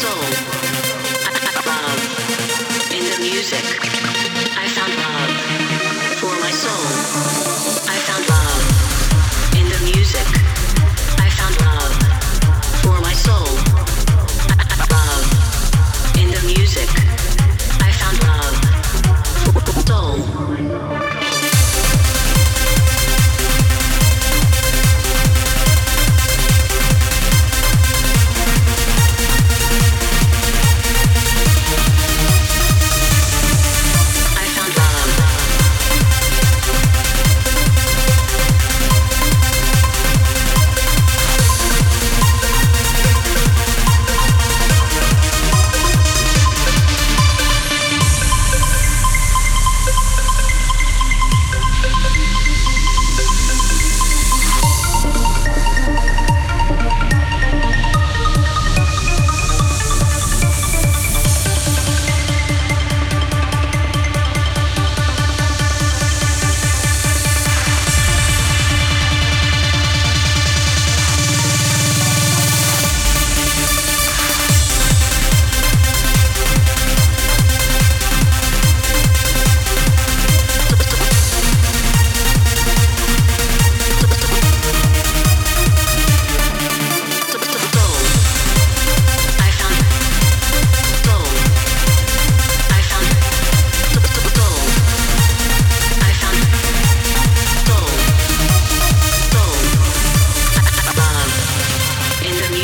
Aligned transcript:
soul. 0.00 0.59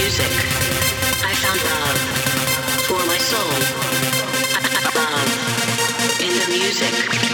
music. 0.06 0.30
I 1.24 1.34
found 1.42 1.60
love 1.64 1.98
for 2.86 3.04
my 3.06 3.18
soul. 3.18 3.58
above 4.86 6.20
in 6.20 6.32
the 6.38 6.46
music. 6.48 7.25